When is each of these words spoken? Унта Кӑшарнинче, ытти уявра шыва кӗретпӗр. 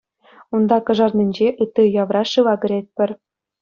Унта 0.55 0.77
Кӑшарнинче, 0.85 1.47
ытти 1.63 1.81
уявра 1.85 2.23
шыва 2.31 2.55
кӗретпӗр. 2.61 3.09